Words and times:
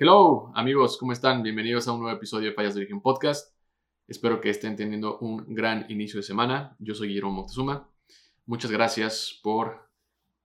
Hello, 0.00 0.52
amigos, 0.54 0.96
¿cómo 0.96 1.10
están? 1.10 1.42
Bienvenidos 1.42 1.88
a 1.88 1.92
un 1.92 1.98
nuevo 1.98 2.16
episodio 2.16 2.50
de 2.50 2.54
Fallas 2.54 2.76
de 2.76 2.82
Origen 2.82 3.00
Podcast. 3.00 3.52
Espero 4.06 4.40
que 4.40 4.48
estén 4.48 4.76
teniendo 4.76 5.18
un 5.18 5.52
gran 5.52 5.86
inicio 5.88 6.18
de 6.18 6.22
semana. 6.22 6.76
Yo 6.78 6.94
soy 6.94 7.08
Guillermo 7.08 7.32
Montezuma. 7.32 7.90
Muchas 8.46 8.70
gracias 8.70 9.40
por 9.42 9.90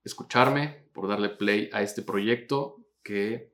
escucharme, 0.03 0.89
por 0.91 1.07
darle 1.07 1.29
play 1.29 1.69
a 1.71 1.83
este 1.83 2.01
proyecto 2.01 2.83
que 3.03 3.53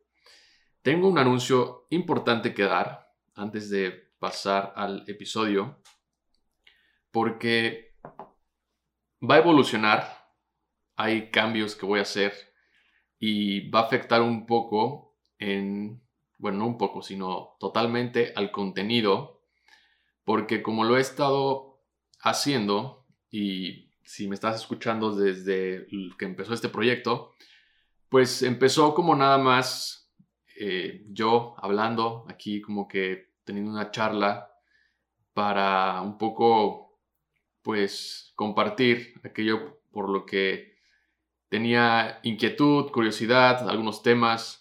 tengo 0.83 1.09
un 1.09 1.17
anuncio 1.17 1.85
importante 1.89 2.53
que 2.53 2.63
dar 2.63 3.11
antes 3.35 3.69
de 3.69 3.91
pasar 4.19 4.71
al 4.77 5.03
episodio 5.05 5.81
porque 7.11 7.97
va 9.21 9.35
a 9.35 9.39
evolucionar, 9.39 10.31
hay 10.95 11.29
cambios 11.29 11.75
que 11.75 11.85
voy 11.85 11.99
a 11.99 12.03
hacer 12.03 12.31
y 13.19 13.69
va 13.69 13.81
a 13.81 13.83
afectar 13.83 14.21
un 14.21 14.45
poco 14.45 15.08
en, 15.39 16.01
bueno, 16.37 16.59
no 16.59 16.67
un 16.67 16.77
poco, 16.77 17.01
sino 17.01 17.55
totalmente 17.59 18.33
al 18.35 18.51
contenido, 18.51 19.41
porque 20.23 20.61
como 20.61 20.83
lo 20.83 20.97
he 20.97 21.01
estado 21.01 21.81
haciendo, 22.21 23.07
y 23.31 23.89
si 24.03 24.27
me 24.27 24.35
estás 24.35 24.61
escuchando 24.61 25.15
desde 25.15 25.87
que 26.17 26.25
empezó 26.25 26.53
este 26.53 26.69
proyecto, 26.69 27.33
pues 28.09 28.43
empezó 28.43 28.93
como 28.93 29.15
nada 29.15 29.37
más 29.37 30.11
eh, 30.59 31.05
yo 31.09 31.55
hablando 31.57 32.25
aquí, 32.27 32.61
como 32.61 32.87
que 32.87 33.33
teniendo 33.43 33.71
una 33.71 33.91
charla 33.91 34.51
para 35.33 36.01
un 36.01 36.17
poco, 36.17 36.99
pues, 37.61 38.33
compartir 38.35 39.13
aquello 39.23 39.81
por 39.91 40.09
lo 40.09 40.25
que 40.25 40.75
tenía 41.47 42.19
inquietud, 42.23 42.91
curiosidad, 42.91 43.69
algunos 43.69 44.03
temas 44.03 44.58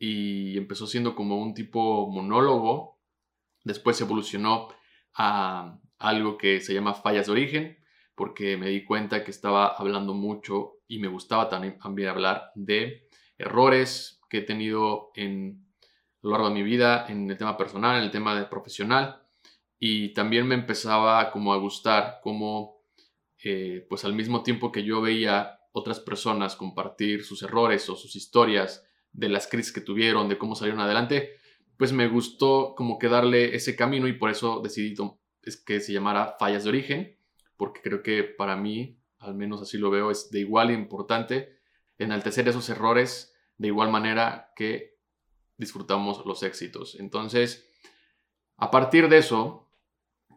y 0.00 0.56
empezó 0.56 0.86
siendo 0.86 1.14
como 1.14 1.36
un 1.36 1.52
tipo 1.52 2.10
monólogo. 2.10 2.98
Después 3.64 4.00
evolucionó 4.00 4.68
a 5.14 5.78
algo 5.98 6.38
que 6.38 6.60
se 6.62 6.72
llama 6.72 6.94
fallas 6.94 7.26
de 7.26 7.32
origen, 7.32 7.78
porque 8.14 8.56
me 8.56 8.70
di 8.70 8.82
cuenta 8.82 9.22
que 9.22 9.30
estaba 9.30 9.66
hablando 9.66 10.14
mucho 10.14 10.78
y 10.88 11.00
me 11.00 11.08
gustaba 11.08 11.50
también, 11.50 11.76
hablar 12.08 12.50
de 12.54 13.08
errores 13.36 14.22
que 14.30 14.38
he 14.38 14.42
tenido 14.42 15.10
en, 15.14 15.66
a 15.82 16.18
lo 16.22 16.30
largo 16.30 16.48
de 16.48 16.54
mi 16.54 16.62
vida, 16.62 17.04
en 17.08 17.30
el 17.30 17.36
tema 17.36 17.58
personal, 17.58 17.98
en 17.98 18.04
el 18.04 18.10
tema 18.10 18.34
de 18.34 18.46
profesional. 18.46 19.22
Y 19.78 20.14
también 20.14 20.46
me 20.46 20.54
empezaba 20.54 21.30
como 21.30 21.52
a 21.52 21.58
gustar 21.58 22.20
como, 22.22 22.86
eh, 23.44 23.86
pues 23.90 24.06
al 24.06 24.14
mismo 24.14 24.42
tiempo 24.42 24.72
que 24.72 24.82
yo 24.82 25.02
veía 25.02 25.60
otras 25.72 26.00
personas 26.00 26.56
compartir 26.56 27.22
sus 27.22 27.42
errores 27.42 27.88
o 27.90 27.96
sus 27.96 28.16
historias, 28.16 28.89
de 29.12 29.28
las 29.28 29.46
crisis 29.46 29.72
que 29.72 29.80
tuvieron, 29.80 30.28
de 30.28 30.38
cómo 30.38 30.54
salieron 30.54 30.80
adelante, 30.80 31.36
pues 31.76 31.92
me 31.92 32.08
gustó 32.08 32.74
como 32.76 32.98
que 32.98 33.08
darle 33.08 33.54
ese 33.54 33.74
camino 33.74 34.06
y 34.06 34.12
por 34.12 34.30
eso 34.30 34.60
decidí 34.62 34.94
es 35.42 35.56
que 35.56 35.80
se 35.80 35.92
llamara 35.92 36.36
Fallas 36.38 36.64
de 36.64 36.70
Origen, 36.70 37.18
porque 37.56 37.80
creo 37.80 38.02
que 38.02 38.22
para 38.22 38.56
mí, 38.56 38.98
al 39.18 39.34
menos 39.34 39.62
así 39.62 39.78
lo 39.78 39.90
veo, 39.90 40.10
es 40.10 40.30
de 40.30 40.40
igual 40.40 40.70
importante 40.70 41.58
enaltecer 41.98 42.48
esos 42.48 42.68
errores 42.68 43.34
de 43.56 43.68
igual 43.68 43.90
manera 43.90 44.52
que 44.56 44.98
disfrutamos 45.56 46.24
los 46.24 46.42
éxitos. 46.42 46.98
Entonces, 46.98 47.68
a 48.56 48.70
partir 48.70 49.08
de 49.08 49.18
eso, 49.18 49.68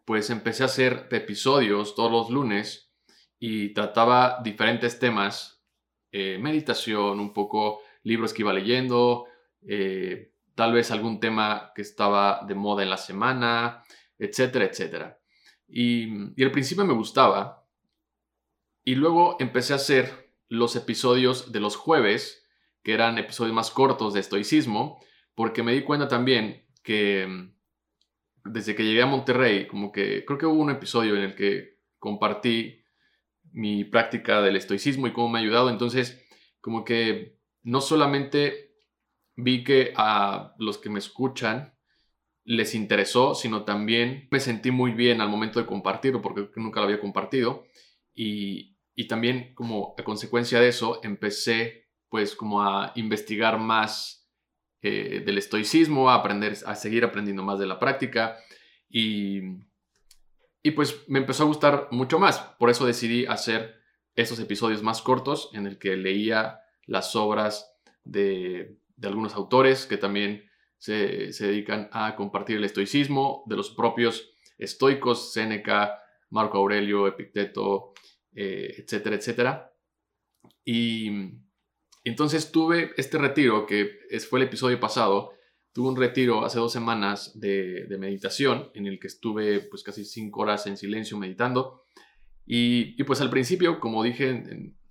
pues 0.05 0.29
empecé 0.29 0.63
a 0.63 0.67
hacer 0.67 1.07
episodios 1.11 1.95
todos 1.95 2.11
los 2.11 2.29
lunes 2.29 2.93
y 3.39 3.73
trataba 3.73 4.39
diferentes 4.43 4.99
temas, 4.99 5.63
eh, 6.11 6.37
meditación, 6.39 7.19
un 7.19 7.33
poco 7.33 7.81
libros 8.03 8.33
que 8.33 8.41
iba 8.41 8.53
leyendo, 8.53 9.25
eh, 9.67 10.31
tal 10.55 10.73
vez 10.73 10.91
algún 10.91 11.19
tema 11.19 11.71
que 11.75 11.81
estaba 11.81 12.45
de 12.47 12.55
moda 12.55 12.83
en 12.83 12.89
la 12.89 12.97
semana, 12.97 13.83
etcétera, 14.19 14.65
etcétera. 14.65 15.19
Y, 15.67 16.07
y 16.39 16.43
al 16.43 16.51
principio 16.51 16.85
me 16.85 16.93
gustaba. 16.93 17.65
Y 18.83 18.95
luego 18.95 19.37
empecé 19.39 19.73
a 19.73 19.77
hacer 19.77 20.31
los 20.49 20.75
episodios 20.75 21.51
de 21.51 21.59
los 21.59 21.75
jueves, 21.75 22.47
que 22.83 22.93
eran 22.93 23.17
episodios 23.17 23.55
más 23.55 23.71
cortos 23.71 24.13
de 24.13 24.19
estoicismo, 24.19 24.99
porque 25.35 25.63
me 25.63 25.73
di 25.73 25.83
cuenta 25.83 26.07
también 26.07 26.67
que 26.83 27.49
desde 28.45 28.75
que 28.75 28.83
llegué 28.83 29.01
a 29.01 29.07
Monterrey, 29.07 29.67
como 29.67 29.91
que 29.91 30.25
creo 30.25 30.37
que 30.37 30.45
hubo 30.45 30.61
un 30.61 30.69
episodio 30.69 31.15
en 31.15 31.23
el 31.23 31.35
que 31.35 31.79
compartí 31.97 32.83
mi 33.51 33.85
práctica 33.85 34.41
del 34.41 34.57
estoicismo 34.57 35.07
y 35.07 35.13
cómo 35.13 35.29
me 35.29 35.39
ha 35.39 35.41
ayudado. 35.41 35.69
Entonces, 35.69 36.21
como 36.59 36.83
que 36.83 37.39
no 37.63 37.81
solamente 37.81 38.75
vi 39.35 39.63
que 39.63 39.93
a 39.95 40.53
los 40.57 40.77
que 40.77 40.89
me 40.89 40.99
escuchan 40.99 41.73
les 42.45 42.75
interesó, 42.75 43.35
sino 43.35 43.63
también 43.63 44.27
me 44.29 44.39
sentí 44.39 44.69
muy 44.71 44.91
bien 44.91 45.21
al 45.21 45.29
momento 45.29 45.59
de 45.59 45.65
compartirlo, 45.65 46.21
porque 46.21 46.49
nunca 46.57 46.81
lo 46.81 46.87
había 46.87 46.99
compartido. 46.99 47.65
Y, 48.13 48.71
también 49.07 49.53
como 49.55 49.95
consecuencia 50.03 50.59
de 50.59 50.67
eso 50.69 50.99
empecé 51.03 51.89
pues 52.09 52.35
como 52.35 52.61
a 52.61 52.91
investigar 52.95 53.57
más 53.57 54.29
eh, 54.81 55.23
del 55.25 55.39
estoicismo, 55.39 56.11
a 56.11 56.15
aprender, 56.15 56.55
a 56.65 56.75
seguir 56.75 57.03
aprendiendo 57.03 57.41
más 57.41 57.57
de 57.57 57.65
la 57.65 57.79
práctica 57.79 58.37
y, 58.87 59.41
y 60.61 60.71
pues 60.71 61.03
me 61.07 61.19
empezó 61.19 61.43
a 61.43 61.47
gustar 61.47 61.87
mucho 61.89 62.19
más. 62.19 62.37
Por 62.59 62.69
eso 62.69 62.85
decidí 62.85 63.25
hacer 63.25 63.81
esos 64.15 64.39
episodios 64.39 64.83
más 64.83 65.01
cortos 65.01 65.49
en 65.53 65.65
el 65.65 65.79
que 65.79 65.97
leía 65.97 66.62
las 66.85 67.15
obras 67.15 67.75
de, 68.03 68.77
algunos 69.01 69.35
autores 69.35 69.85
que 69.85 69.97
también 69.97 70.49
se, 70.77 71.31
dedican 71.31 71.89
a 71.91 72.15
compartir 72.15 72.57
el 72.57 72.63
estoicismo, 72.63 73.43
de 73.47 73.55
los 73.55 73.71
propios 73.71 74.31
estoicos, 74.57 75.33
Séneca, 75.33 75.99
Marco 76.29 76.57
Aurelio, 76.57 77.07
Epicteto, 77.07 77.93
eh, 78.33 78.75
etcétera, 78.77 79.15
etcétera. 79.15 79.73
Y 80.65 81.09
entonces 82.03 82.51
tuve 82.51 82.91
este 82.97 83.17
retiro, 83.17 83.65
que 83.65 83.99
fue 84.29 84.39
el 84.39 84.47
episodio 84.47 84.79
pasado, 84.79 85.33
tuve 85.73 85.89
un 85.89 85.95
retiro 85.95 86.45
hace 86.45 86.59
dos 86.59 86.71
semanas 86.71 87.37
de, 87.39 87.87
meditación 87.99 88.69
en 88.73 88.85
el 88.87 88.99
que 88.99 89.07
estuve 89.07 89.59
pues 89.61 89.83
casi 89.83 90.05
cinco 90.05 90.41
horas 90.41 90.67
en 90.67 90.77
silencio 90.77 91.17
meditando. 91.17 91.85
Y, 92.45 93.01
pues 93.03 93.21
al 93.21 93.29
principio, 93.29 93.79
como 93.79 94.03
dije 94.03 94.29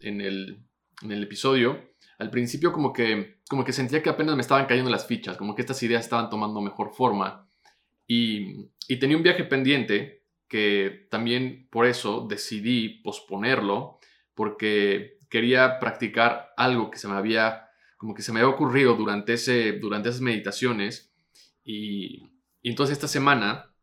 en 0.01 0.21
el, 0.21 0.65
en 1.03 1.13
el 1.13 1.23
episodio, 1.23 1.93
al 2.19 2.31
principio 2.31 2.73
como 2.73 2.93
que, 2.93 3.41
como 3.49 3.65
que 3.65 3.73
sentía 3.73 4.03
que 4.03 4.11
apenas 4.11 4.37
me 4.37 4.43
estaban 4.43 4.67
cayendo 4.67 4.91
las 4.91 5.07
fichas, 5.07 5.37
como 5.37 5.55
que 5.55 5.63
estas 5.63 5.83
ideas 5.83 6.05
estaban 6.05 6.31
tomando 6.31 6.61
mejor 6.61 6.93
forma. 6.93 7.49
Y, 8.07 8.69
y 8.89 8.97
tenía 8.97 9.17
un 9.17 9.23
viaje 9.23 9.45
pendiente 9.45 10.23
que 10.49 11.07
también 11.11 11.69
por 11.71 11.87
eso 11.87 12.27
decidí 12.29 13.01
posponerlo, 13.03 13.99
porque 14.35 15.19
quería 15.29 15.79
practicar 15.79 16.53
algo 16.57 16.91
que 16.91 16.99
se 16.99 17.09
me 17.09 17.15
había, 17.15 17.69
como 17.97 18.15
que 18.15 18.23
se 18.23 18.33
me 18.33 18.41
había 18.41 18.55
ocurrido 18.55 18.95
durante, 18.95 19.33
ese, 19.33 19.73
durante 19.73 20.11
esas 20.11 20.21
meditaciones. 20.21 21.13
Y, 21.65 22.29
y 22.61 22.71
entonces 22.71 22.97
esta 22.97 23.09
semana 23.09 23.75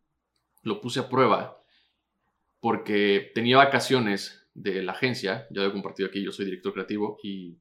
lo 0.63 0.79
puse 0.81 0.99
a 0.99 1.09
prueba 1.09 1.59
porque 2.59 3.31
tenía 3.33 3.57
vacaciones 3.57 4.47
de 4.59 4.83
la 4.83 4.91
agencia, 4.91 5.47
ya 5.49 5.61
lo 5.61 5.69
he 5.69 5.71
compartido 5.71 6.09
aquí, 6.09 6.21
yo 6.21 6.31
soy 6.31 6.45
director 6.45 6.73
creativo 6.73 7.17
y 7.23 7.57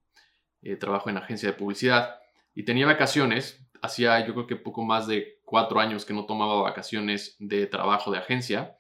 eh, 0.63 0.77
trabajo 0.77 1.09
en 1.09 1.17
agencia 1.17 1.49
de 1.49 1.57
publicidad. 1.57 2.17
Y 2.55 2.65
tenía 2.65 2.87
vacaciones, 2.87 3.65
hacía 3.81 4.27
yo 4.27 4.35
creo 4.35 4.47
que 4.49 4.57
poco 4.57 4.83
más 4.83 5.07
de 5.07 5.39
cuatro 5.45 5.79
años 5.79 6.05
que 6.05 6.13
no 6.13 6.27
tomaba 6.27 6.63
vacaciones 6.63 7.37
de 7.39 7.67
trabajo 7.67 8.11
de 8.11 8.19
agencia. 8.19 8.77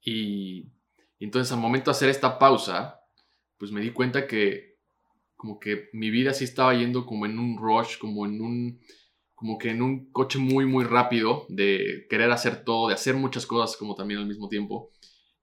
Y, 0.00 0.72
entonces 1.18 1.52
al 1.52 1.60
momento 1.60 1.90
de 1.90 1.96
hacer 1.96 2.08
esta 2.08 2.38
pausa, 2.38 3.00
pues 3.58 3.70
me 3.70 3.82
di 3.82 3.90
cuenta 3.90 4.26
que 4.26 4.76
como 5.36 5.58
que 5.58 5.90
mi 5.92 6.10
vida 6.10 6.32
sí 6.32 6.44
estaba 6.44 6.74
yendo 6.74 7.04
como 7.04 7.26
en 7.26 7.38
un 7.38 7.58
rush, 7.58 7.98
como 7.98 8.24
en 8.24 8.40
un 8.40 8.80
como 9.34 9.58
que 9.58 9.70
en 9.70 9.82
un 9.82 10.10
coche 10.12 10.38
muy 10.38 10.64
muy 10.64 10.84
rápido 10.84 11.44
de 11.50 12.06
querer 12.08 12.30
hacer 12.30 12.64
todo, 12.64 12.88
de 12.88 12.94
hacer 12.94 13.14
muchas 13.14 13.44
cosas 13.46 13.76
como 13.76 13.94
también 13.94 14.20
al 14.20 14.26
mismo 14.26 14.48
tiempo. 14.48 14.90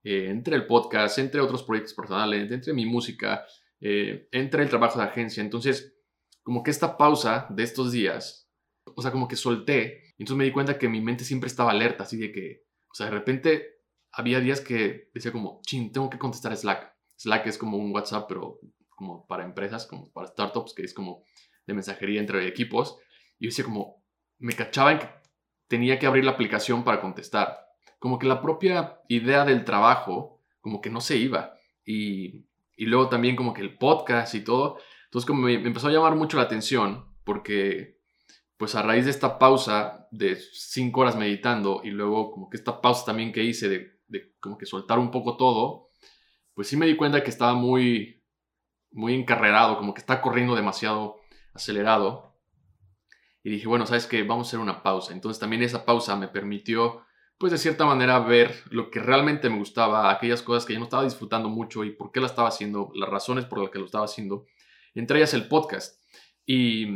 Eh, 0.03 0.29
entre 0.29 0.55
el 0.55 0.67
podcast, 0.67 1.17
entre 1.19 1.39
otros 1.39 1.63
proyectos 1.63 1.93
personales, 1.93 2.51
entre 2.51 2.73
mi 2.73 2.85
música, 2.85 3.45
eh, 3.79 4.27
entre 4.31 4.63
el 4.63 4.69
trabajo 4.69 4.99
de 4.99 5.05
agencia. 5.05 5.41
Entonces, 5.41 5.95
como 6.41 6.61
que 6.61 6.71
esta 6.71 6.97
pausa 6.97 7.47
de 7.49 7.63
estos 7.63 7.91
días, 7.93 8.49
o 8.95 9.01
sea, 9.01 9.11
como 9.11 9.27
que 9.29 9.37
solté, 9.37 10.03
entonces 10.17 10.35
me 10.35 10.43
di 10.43 10.51
cuenta 10.51 10.77
que 10.77 10.89
mi 10.89 10.99
mente 10.99 11.23
siempre 11.23 11.47
estaba 11.47 11.71
alerta, 11.71 12.03
así 12.03 12.17
de 12.17 12.31
que, 12.33 12.65
o 12.91 12.95
sea, 12.95 13.05
de 13.05 13.13
repente 13.13 13.73
había 14.11 14.41
días 14.41 14.59
que 14.59 15.09
decía 15.13 15.31
como, 15.31 15.61
ching, 15.65 15.91
tengo 15.91 16.09
que 16.09 16.19
contestar 16.19 16.55
Slack. 16.55 16.93
Slack 17.17 17.47
es 17.47 17.57
como 17.57 17.77
un 17.77 17.93
WhatsApp, 17.93 18.25
pero 18.27 18.59
como 18.89 19.25
para 19.25 19.45
empresas, 19.45 19.87
como 19.87 20.11
para 20.11 20.27
startups, 20.27 20.73
que 20.73 20.83
es 20.83 20.93
como 20.93 21.23
de 21.65 21.73
mensajería 21.73 22.19
entre 22.19 22.45
equipos. 22.47 22.97
Y 23.39 23.45
yo 23.45 23.49
decía 23.49 23.65
como, 23.65 24.03
me 24.37 24.53
cachaba 24.53 24.91
en 24.91 24.99
que 24.99 25.09
tenía 25.67 25.97
que 25.97 26.05
abrir 26.05 26.25
la 26.25 26.31
aplicación 26.31 26.83
para 26.83 27.01
contestar 27.01 27.57
como 28.03 28.19
que 28.19 28.27
la 28.27 28.41
propia 28.41 28.99
idea 29.07 29.45
del 29.45 29.63
trabajo 29.63 30.41
como 30.59 30.81
que 30.81 30.89
no 30.89 30.99
se 30.99 31.15
iba. 31.15 31.53
Y, 31.85 32.49
y 32.75 32.85
luego 32.85 33.07
también 33.07 33.37
como 33.37 33.53
que 33.53 33.61
el 33.61 33.77
podcast 33.77 34.35
y 34.35 34.43
todo. 34.43 34.77
Entonces 35.05 35.25
como 35.25 35.43
me, 35.43 35.53
empezó 35.53 35.87
a 35.87 35.91
llamar 35.91 36.13
mucho 36.17 36.35
la 36.35 36.43
atención 36.43 37.05
porque 37.23 38.01
pues 38.57 38.75
a 38.75 38.81
raíz 38.81 39.05
de 39.05 39.11
esta 39.11 39.39
pausa 39.39 40.09
de 40.11 40.35
cinco 40.35 40.99
horas 40.99 41.15
meditando 41.15 41.79
y 41.81 41.91
luego 41.91 42.29
como 42.31 42.49
que 42.49 42.57
esta 42.57 42.81
pausa 42.81 43.05
también 43.05 43.31
que 43.31 43.41
hice 43.41 43.69
de, 43.69 44.01
de 44.09 44.35
como 44.41 44.57
que 44.57 44.65
soltar 44.65 44.99
un 44.99 45.09
poco 45.09 45.37
todo, 45.37 45.87
pues 46.55 46.67
sí 46.67 46.75
me 46.75 46.87
di 46.87 46.97
cuenta 46.97 47.23
que 47.23 47.29
estaba 47.29 47.53
muy, 47.53 48.21
muy 48.91 49.13
encarrerado, 49.13 49.77
como 49.77 49.93
que 49.93 50.01
está 50.01 50.19
corriendo 50.19 50.55
demasiado 50.55 51.21
acelerado. 51.53 52.35
Y 53.43 53.49
dije, 53.49 53.65
bueno, 53.69 53.85
sabes 53.85 54.07
que 54.07 54.23
vamos 54.23 54.47
a 54.47 54.49
hacer 54.49 54.59
una 54.59 54.83
pausa. 54.83 55.13
Entonces 55.13 55.39
también 55.39 55.63
esa 55.63 55.85
pausa 55.85 56.17
me 56.17 56.27
permitió, 56.27 57.05
pues 57.43 57.51
de 57.51 57.57
cierta 57.57 57.85
manera, 57.85 58.19
ver 58.19 58.63
lo 58.69 58.89
que 58.89 59.01
realmente 59.01 59.49
me 59.49 59.57
gustaba, 59.57 60.09
aquellas 60.09 60.41
cosas 60.41 60.65
que 60.65 60.71
yo 60.71 60.79
no 60.79 60.85
estaba 60.85 61.03
disfrutando 61.03 61.49
mucho 61.49 61.83
y 61.83 61.91
por 61.91 62.09
qué 62.13 62.21
la 62.21 62.27
estaba 62.27 62.47
haciendo, 62.47 62.89
las 62.95 63.09
razones 63.09 63.43
por 63.43 63.59
las 63.59 63.69
que 63.69 63.79
lo 63.79 63.85
estaba 63.85 64.05
haciendo. 64.05 64.45
Entre 64.95 65.17
ellas 65.17 65.33
el 65.33 65.49
podcast. 65.49 66.01
Y, 66.45 66.87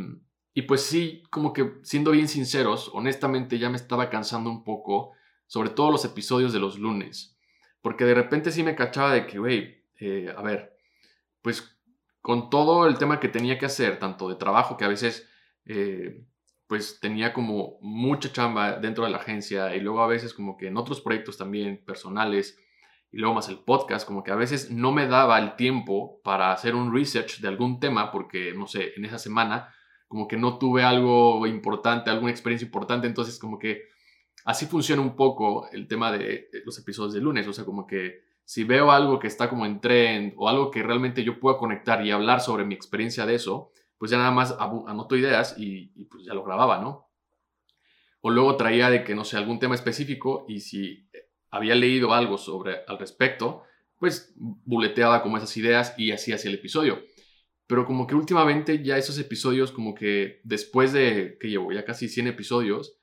y 0.54 0.62
pues 0.62 0.80
sí, 0.80 1.22
como 1.28 1.52
que 1.52 1.74
siendo 1.82 2.12
bien 2.12 2.28
sinceros, 2.28 2.90
honestamente 2.94 3.58
ya 3.58 3.68
me 3.68 3.76
estaba 3.76 4.08
cansando 4.08 4.48
un 4.48 4.64
poco, 4.64 5.12
sobre 5.46 5.68
todo 5.68 5.90
los 5.90 6.06
episodios 6.06 6.54
de 6.54 6.60
los 6.60 6.78
lunes. 6.78 7.36
Porque 7.82 8.06
de 8.06 8.14
repente 8.14 8.50
sí 8.50 8.62
me 8.62 8.74
cachaba 8.74 9.12
de 9.12 9.26
que, 9.26 9.38
güey, 9.38 9.84
eh, 10.00 10.32
a 10.34 10.40
ver, 10.40 10.78
pues 11.42 11.78
con 12.22 12.48
todo 12.48 12.86
el 12.86 12.96
tema 12.96 13.20
que 13.20 13.28
tenía 13.28 13.58
que 13.58 13.66
hacer, 13.66 13.98
tanto 13.98 14.30
de 14.30 14.36
trabajo 14.36 14.78
que 14.78 14.86
a 14.86 14.88
veces 14.88 15.28
eh, 15.66 16.24
pues 16.68 17.00
tenía 17.00 17.32
como 17.32 17.78
mucha 17.80 18.30
chamba 18.30 18.76
dentro 18.78 19.04
de 19.04 19.10
la 19.10 19.16
agencia 19.16 19.74
y 19.74 19.80
luego 19.80 20.02
a 20.02 20.06
veces 20.06 20.34
como 20.34 20.56
que 20.56 20.68
en 20.68 20.76
otros 20.76 21.00
proyectos 21.00 21.38
también 21.38 21.82
personales 21.84 22.58
y 23.10 23.16
luego 23.16 23.34
más 23.34 23.48
el 23.48 23.58
podcast, 23.60 24.06
como 24.06 24.22
que 24.22 24.30
a 24.30 24.36
veces 24.36 24.70
no 24.70 24.92
me 24.92 25.06
daba 25.06 25.38
el 25.38 25.56
tiempo 25.56 26.20
para 26.22 26.52
hacer 26.52 26.74
un 26.74 26.94
research 26.94 27.40
de 27.40 27.48
algún 27.48 27.80
tema 27.80 28.12
porque, 28.12 28.52
no 28.52 28.66
sé, 28.66 28.92
en 28.96 29.06
esa 29.06 29.18
semana 29.18 29.74
como 30.08 30.28
que 30.28 30.36
no 30.36 30.58
tuve 30.58 30.82
algo 30.82 31.46
importante, 31.46 32.10
alguna 32.10 32.30
experiencia 32.30 32.66
importante, 32.66 33.06
entonces 33.06 33.38
como 33.38 33.58
que 33.58 33.84
así 34.44 34.66
funciona 34.66 35.00
un 35.00 35.16
poco 35.16 35.68
el 35.72 35.88
tema 35.88 36.12
de 36.12 36.48
los 36.66 36.78
episodios 36.78 37.14
de 37.14 37.20
lunes, 37.20 37.48
o 37.48 37.52
sea, 37.54 37.64
como 37.64 37.86
que 37.86 38.24
si 38.44 38.64
veo 38.64 38.90
algo 38.90 39.18
que 39.18 39.26
está 39.26 39.48
como 39.48 39.64
en 39.64 39.80
trend 39.80 40.34
o 40.36 40.48
algo 40.50 40.70
que 40.70 40.82
realmente 40.82 41.24
yo 41.24 41.40
pueda 41.40 41.56
conectar 41.56 42.04
y 42.04 42.10
hablar 42.10 42.40
sobre 42.40 42.64
mi 42.64 42.74
experiencia 42.74 43.24
de 43.24 43.34
eso, 43.34 43.72
pues 43.98 44.10
ya 44.10 44.18
nada 44.18 44.30
más 44.30 44.54
anoto 44.58 45.16
ideas 45.16 45.54
y, 45.58 45.88
pues 46.04 46.24
ya 46.24 46.34
lo 46.34 46.44
grababa, 46.44 46.78
¿no? 46.80 47.10
O 48.20 48.30
luego 48.30 48.56
traía 48.56 48.90
de 48.90 49.04
que, 49.04 49.14
no 49.14 49.24
sé, 49.24 49.36
algún 49.36 49.58
tema 49.58 49.74
específico 49.74 50.44
y 50.48 50.60
si 50.60 51.08
había 51.50 51.74
leído 51.74 52.14
algo 52.14 52.38
sobre 52.38 52.78
al 52.86 52.98
respecto, 52.98 53.62
pues 53.96 54.34
buleteaba 54.36 55.22
como 55.22 55.36
esas 55.36 55.56
ideas 55.56 55.94
y 55.96 56.12
así 56.12 56.32
hacía 56.32 56.50
el 56.50 56.58
episodio. 56.58 57.02
Pero 57.66 57.84
como 57.84 58.06
que 58.06 58.14
últimamente 58.14 58.82
ya 58.82 58.96
esos 58.96 59.18
episodios, 59.18 59.72
como 59.72 59.94
que 59.94 60.40
después 60.44 60.92
de 60.92 61.36
que 61.40 61.48
llevo 61.48 61.72
ya 61.72 61.84
casi 61.84 62.08
100 62.08 62.28
episodios, 62.28 62.98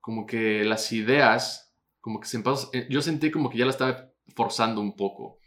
como 0.00 0.26
que 0.26 0.64
las 0.64 0.92
ideas, 0.92 1.74
como 2.00 2.20
que 2.20 2.28
se 2.28 2.36
empezó, 2.36 2.70
eh, 2.72 2.86
yo 2.90 3.02
sentí 3.02 3.30
como 3.30 3.50
que 3.50 3.58
ya 3.58 3.64
la 3.64 3.70
estaba 3.70 4.12
forzando 4.36 4.80
un 4.80 4.94
poco. 4.96 5.38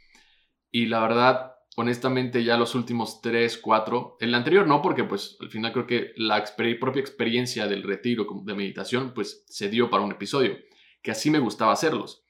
Y 0.71 0.87
la 0.87 0.99
verdad, 0.99 1.51
honestamente, 1.79 2.43
ya 2.43 2.57
los 2.57 2.73
últimos 2.73 3.21
3, 3.21 3.59
4, 3.59 4.17
el 4.19 4.33
anterior 4.33 4.65
no, 4.65 4.81
porque 4.81 5.03
pues 5.03 5.37
al 5.39 5.49
final 5.49 5.71
creo 5.71 5.85
que 5.85 6.11
la 6.15 6.43
propia 6.79 6.99
experiencia 6.99 7.67
del 7.67 7.83
retiro 7.83 8.25
de 8.43 8.55
meditación 8.55 9.13
pues 9.13 9.43
se 9.47 9.69
dio 9.69 9.87
para 9.87 10.03
un 10.03 10.11
episodio, 10.11 10.57
que 11.03 11.11
así 11.11 11.29
me 11.29 11.37
gustaba 11.37 11.71
hacerlos. 11.71 12.23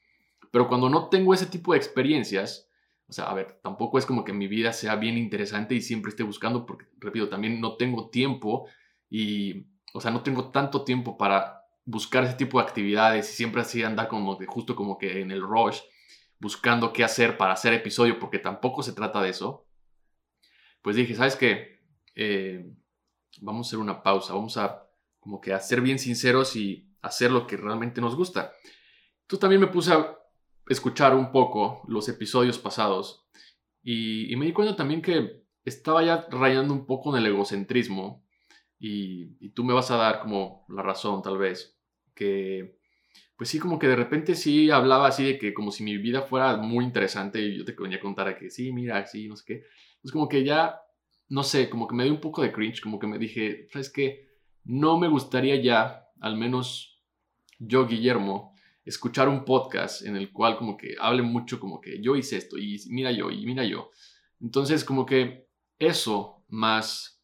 Pero 0.50 0.68
cuando 0.68 0.90
no 0.90 1.08
tengo 1.08 1.32
ese 1.32 1.46
tipo 1.46 1.72
de 1.72 1.78
experiencias, 1.78 2.68
o 3.08 3.12
sea, 3.14 3.24
a 3.24 3.32
ver, 3.32 3.58
tampoco 3.62 3.98
es 3.98 4.04
como 4.04 4.22
que 4.22 4.34
mi 4.34 4.48
vida 4.48 4.74
sea 4.74 4.96
bien 4.96 5.16
interesante 5.16 5.74
y 5.74 5.80
siempre 5.80 6.10
esté 6.10 6.24
buscando, 6.24 6.66
porque, 6.66 6.84
repito, 6.98 7.30
también 7.30 7.58
no 7.58 7.76
tengo 7.76 8.10
tiempo 8.10 8.68
y, 9.08 9.64
o 9.94 10.00
sea, 10.02 10.10
no 10.10 10.22
tengo 10.22 10.50
tanto 10.50 10.84
tiempo 10.84 11.16
para 11.16 11.62
buscar 11.86 12.24
ese 12.24 12.34
tipo 12.34 12.58
de 12.58 12.64
actividades 12.64 13.30
y 13.30 13.32
siempre 13.32 13.62
así 13.62 13.82
andar 13.82 14.08
como 14.08 14.36
de 14.36 14.44
justo 14.44 14.76
como 14.76 14.98
que 14.98 15.22
en 15.22 15.30
el 15.30 15.40
rush 15.40 15.78
buscando 16.40 16.92
qué 16.92 17.04
hacer 17.04 17.36
para 17.36 17.52
hacer 17.52 17.72
episodio, 17.72 18.18
porque 18.18 18.38
tampoco 18.38 18.82
se 18.82 18.92
trata 18.92 19.22
de 19.22 19.30
eso, 19.30 19.66
pues 20.82 20.96
dije, 20.96 21.14
¿sabes 21.14 21.36
qué? 21.36 21.80
Eh, 22.14 22.70
vamos 23.40 23.66
a 23.66 23.68
hacer 23.68 23.78
una 23.78 24.02
pausa, 24.02 24.34
vamos 24.34 24.56
a 24.56 24.88
como 25.18 25.40
que 25.40 25.52
a 25.52 25.60
ser 25.60 25.80
bien 25.80 25.98
sinceros 25.98 26.56
y 26.56 26.88
hacer 27.02 27.30
lo 27.30 27.46
que 27.46 27.56
realmente 27.56 28.00
nos 28.00 28.16
gusta. 28.16 28.52
Tú 29.26 29.36
también 29.36 29.60
me 29.60 29.66
puse 29.66 29.92
a 29.92 30.16
escuchar 30.68 31.14
un 31.14 31.32
poco 31.32 31.82
los 31.88 32.08
episodios 32.08 32.58
pasados 32.58 33.28
y, 33.82 34.34
me 34.36 34.46
di 34.46 34.52
cuenta 34.52 34.76
también 34.76 35.02
que 35.02 35.44
estaba 35.64 36.02
ya 36.02 36.26
rayando 36.30 36.72
un 36.72 36.86
poco 36.86 37.10
en 37.10 37.22
el 37.22 37.32
egocentrismo 37.32 38.24
y, 38.78 39.36
y 39.44 39.50
tú 39.50 39.64
me 39.64 39.74
vas 39.74 39.90
a 39.90 39.96
dar 39.96 40.20
como 40.20 40.64
la 40.68 40.82
razón 40.82 41.22
tal 41.22 41.38
vez, 41.38 41.78
que 42.14 42.77
pues 43.38 43.50
sí, 43.50 43.60
como 43.60 43.78
que 43.78 43.86
de 43.86 43.94
repente 43.94 44.34
sí 44.34 44.68
hablaba 44.68 45.06
así 45.06 45.24
de 45.24 45.38
que 45.38 45.54
como 45.54 45.70
si 45.70 45.84
mi 45.84 45.96
vida 45.96 46.22
fuera 46.22 46.56
muy 46.56 46.84
interesante 46.84 47.40
y 47.40 47.58
yo 47.58 47.64
te 47.64 47.72
venía 47.78 47.98
a 47.98 48.00
contar 48.00 48.36
que 48.36 48.50
sí, 48.50 48.72
mira, 48.72 49.06
sí, 49.06 49.28
no 49.28 49.36
sé 49.36 49.44
qué. 49.46 49.62
Pues 50.02 50.10
como 50.10 50.28
que 50.28 50.42
ya, 50.42 50.80
no 51.28 51.44
sé, 51.44 51.70
como 51.70 51.86
que 51.86 51.94
me 51.94 52.02
dio 52.02 52.12
un 52.12 52.20
poco 52.20 52.42
de 52.42 52.50
cringe, 52.50 52.80
como 52.80 52.98
que 52.98 53.06
me 53.06 53.16
dije, 53.16 53.68
¿sabes 53.72 53.90
qué? 53.90 54.26
No 54.64 54.98
me 54.98 55.06
gustaría 55.06 55.54
ya, 55.54 56.08
al 56.20 56.36
menos 56.36 57.00
yo, 57.60 57.86
Guillermo, 57.86 58.56
escuchar 58.84 59.28
un 59.28 59.44
podcast 59.44 60.04
en 60.04 60.16
el 60.16 60.32
cual 60.32 60.56
como 60.56 60.76
que 60.76 60.96
hable 60.98 61.22
mucho 61.22 61.60
como 61.60 61.80
que 61.80 62.02
yo 62.02 62.16
hice 62.16 62.38
esto 62.38 62.58
y 62.58 62.80
mira 62.88 63.12
yo 63.12 63.30
y 63.30 63.46
mira 63.46 63.64
yo. 63.64 63.92
Entonces 64.40 64.82
como 64.82 65.06
que 65.06 65.46
eso 65.78 66.44
más 66.48 67.22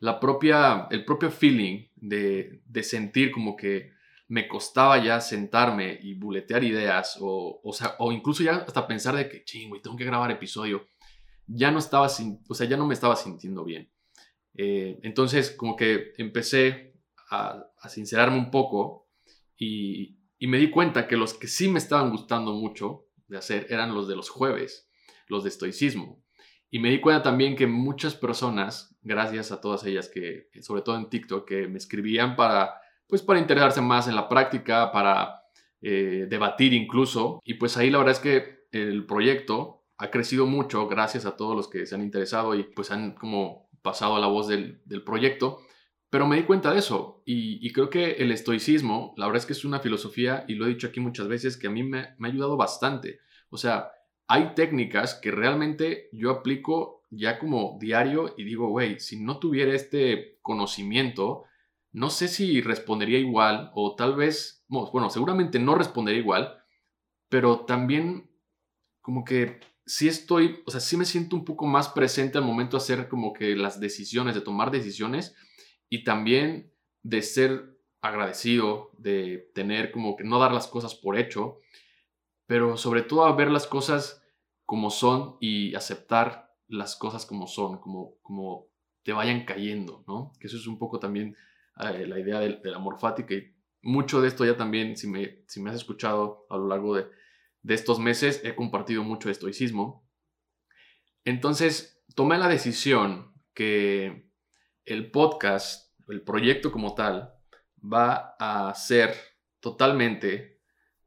la 0.00 0.20
propia, 0.20 0.86
el 0.90 1.06
propio 1.06 1.30
feeling 1.30 1.86
de, 1.96 2.60
de 2.66 2.82
sentir 2.82 3.32
como 3.32 3.56
que 3.56 3.96
me 4.28 4.46
costaba 4.46 5.02
ya 5.02 5.20
sentarme 5.20 5.98
y 6.02 6.14
buletear 6.14 6.62
ideas 6.62 7.16
o, 7.20 7.60
o, 7.62 8.12
incluso 8.12 8.42
ya 8.42 8.56
hasta 8.56 8.86
pensar 8.86 9.16
de 9.16 9.28
que, 9.28 9.42
ching, 9.44 9.70
tengo 9.82 9.96
que 9.96 10.04
grabar 10.04 10.30
episodio, 10.30 10.86
ya 11.46 11.70
no 11.70 11.78
estaba, 11.78 12.08
sin, 12.08 12.42
o 12.48 12.54
sea, 12.54 12.68
ya 12.68 12.76
no 12.76 12.86
me 12.86 12.94
estaba 12.94 13.16
sintiendo 13.16 13.64
bien. 13.64 13.90
Eh, 14.54 14.98
entonces, 15.02 15.50
como 15.50 15.76
que 15.76 16.12
empecé 16.18 16.94
a, 17.30 17.64
a 17.80 17.88
sincerarme 17.88 18.36
un 18.36 18.50
poco 18.50 19.08
y, 19.56 20.18
y, 20.38 20.46
me 20.46 20.58
di 20.58 20.70
cuenta 20.70 21.08
que 21.08 21.16
los 21.16 21.32
que 21.32 21.48
sí 21.48 21.68
me 21.68 21.78
estaban 21.78 22.10
gustando 22.10 22.52
mucho 22.52 23.06
de 23.28 23.38
hacer 23.38 23.66
eran 23.70 23.94
los 23.94 24.08
de 24.08 24.16
los 24.16 24.28
jueves, 24.28 24.90
los 25.26 25.42
de 25.42 25.48
estoicismo. 25.48 26.22
Y 26.70 26.80
me 26.80 26.90
di 26.90 27.00
cuenta 27.00 27.22
también 27.22 27.56
que 27.56 27.66
muchas 27.66 28.14
personas, 28.14 28.94
gracias 29.00 29.52
a 29.52 29.60
todas 29.60 29.84
ellas 29.84 30.10
que, 30.12 30.50
sobre 30.60 30.82
todo 30.82 30.96
en 30.96 31.08
TikTok, 31.08 31.48
que 31.48 31.66
me 31.66 31.78
escribían 31.78 32.36
para 32.36 32.78
pues 33.08 33.22
para 33.22 33.40
interesarse 33.40 33.80
más 33.80 34.06
en 34.06 34.14
la 34.14 34.28
práctica, 34.28 34.92
para 34.92 35.42
eh, 35.80 36.26
debatir 36.28 36.72
incluso. 36.74 37.40
Y 37.44 37.54
pues 37.54 37.76
ahí 37.76 37.90
la 37.90 37.98
verdad 37.98 38.14
es 38.14 38.20
que 38.20 38.66
el 38.70 39.06
proyecto 39.06 39.86
ha 39.96 40.10
crecido 40.10 40.46
mucho 40.46 40.86
gracias 40.88 41.26
a 41.26 41.36
todos 41.36 41.56
los 41.56 41.68
que 41.68 41.86
se 41.86 41.94
han 41.94 42.02
interesado 42.02 42.54
y 42.54 42.62
pues 42.62 42.90
han 42.90 43.14
como 43.14 43.68
pasado 43.82 44.18
la 44.18 44.26
voz 44.26 44.46
del, 44.48 44.80
proyecto. 45.04 45.60
Pero 46.10 46.26
me 46.26 46.36
di 46.36 46.42
cuenta 46.44 46.72
de 46.72 46.78
eso 46.78 47.22
y, 47.26 47.70
creo 47.72 47.90
que 47.90 48.12
el 48.12 48.30
estoicismo, 48.32 49.14
la 49.16 49.26
verdad 49.26 49.42
es 49.42 49.46
que 49.46 49.52
es 49.52 49.64
una 49.64 49.80
filosofía, 49.80 50.44
y 50.48 50.54
lo 50.54 50.64
he 50.64 50.70
dicho 50.70 50.86
aquí 50.86 51.00
muchas 51.00 51.28
veces, 51.28 51.58
que 51.58 51.66
a 51.66 51.70
mí 51.70 51.82
me, 51.82 52.14
me 52.18 52.28
ha 52.28 52.30
ayudado 52.30 52.56
bastante. 52.56 53.20
O 53.50 53.58
sea, 53.58 53.90
hay 54.26 54.54
técnicas 54.54 55.14
que 55.14 55.30
realmente 55.30 56.08
yo 56.12 56.30
aplico 56.30 57.04
ya 57.10 57.38
como 57.38 57.76
diario 57.80 58.34
y 58.38 58.44
digo, 58.44 58.68
güey, 58.68 59.00
si 59.00 59.22
no 59.22 59.38
tuviera 59.38 59.74
este 59.74 60.38
conocimiento, 60.42 61.44
no 61.92 62.10
sé 62.10 62.28
si 62.28 62.60
respondería 62.60 63.18
igual 63.18 63.70
o 63.74 63.94
tal 63.96 64.14
vez, 64.16 64.64
bueno, 64.68 65.10
seguramente 65.10 65.58
no 65.58 65.74
respondería 65.74 66.20
igual, 66.20 66.58
pero 67.28 67.60
también 67.60 68.30
como 69.00 69.24
que 69.24 69.60
sí 69.86 70.06
estoy, 70.06 70.62
o 70.66 70.70
sea, 70.70 70.80
sí 70.80 70.96
me 70.96 71.06
siento 71.06 71.34
un 71.34 71.44
poco 71.44 71.66
más 71.66 71.88
presente 71.88 72.38
al 72.38 72.44
momento 72.44 72.76
de 72.76 72.82
hacer 72.82 73.08
como 73.08 73.32
que 73.32 73.56
las 73.56 73.80
decisiones, 73.80 74.34
de 74.34 74.42
tomar 74.42 74.70
decisiones 74.70 75.34
y 75.88 76.04
también 76.04 76.72
de 77.02 77.22
ser 77.22 77.78
agradecido, 78.00 78.90
de 78.98 79.50
tener 79.54 79.90
como 79.90 80.16
que 80.16 80.24
no 80.24 80.38
dar 80.38 80.52
las 80.52 80.66
cosas 80.66 80.94
por 80.94 81.18
hecho, 81.18 81.58
pero 82.46 82.76
sobre 82.76 83.02
todo 83.02 83.24
a 83.24 83.34
ver 83.34 83.50
las 83.50 83.66
cosas 83.66 84.22
como 84.64 84.90
son 84.90 85.36
y 85.40 85.74
aceptar 85.74 86.54
las 86.68 86.96
cosas 86.96 87.24
como 87.24 87.46
son, 87.46 87.78
como, 87.78 88.16
como 88.20 88.66
te 89.02 89.12
vayan 89.12 89.46
cayendo, 89.46 90.04
¿no? 90.06 90.32
Que 90.38 90.48
eso 90.48 90.58
es 90.58 90.66
un 90.66 90.78
poco 90.78 90.98
también 90.98 91.34
eh, 91.80 92.06
la 92.06 92.18
idea 92.18 92.40
del, 92.40 92.74
amor 92.74 92.98
fático 92.98 93.34
y 93.34 93.54
mucho 93.82 94.20
de 94.20 94.28
esto 94.28 94.44
ya 94.44 94.56
también, 94.56 94.96
si 94.96 95.06
me, 95.06 95.44
si 95.46 95.60
me 95.60 95.70
has 95.70 95.76
escuchado 95.76 96.46
a 96.50 96.56
lo 96.56 96.68
largo 96.68 96.96
de, 96.96 97.06
de 97.62 97.74
estos 97.74 97.98
meses, 97.98 98.40
he 98.44 98.54
compartido 98.54 99.04
mucho 99.04 99.30
estoicismo. 99.30 100.08
Entonces, 101.24 102.02
tomé 102.14 102.38
la 102.38 102.48
decisión 102.48 103.32
que 103.54 104.30
el 104.84 105.10
podcast, 105.10 105.92
el 106.08 106.22
proyecto 106.22 106.72
como 106.72 106.94
tal, 106.94 107.34
va 107.80 108.34
a 108.38 108.74
ser 108.74 109.14
totalmente, 109.60 110.60